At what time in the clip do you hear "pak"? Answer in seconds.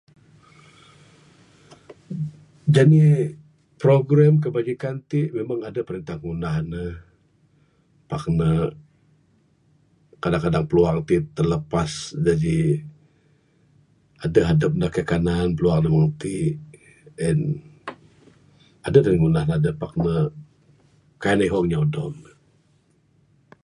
8.09-8.23, 19.81-19.93